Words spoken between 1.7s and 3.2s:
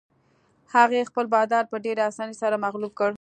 په ډېرې اسانۍ سره مغلوب کړ.